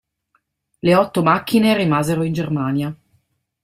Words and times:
Le 0.81 0.95
otto 0.95 1.21
macchine 1.21 1.75
rimasero 1.77 2.23
in 2.23 2.33
Germania. 2.33 2.95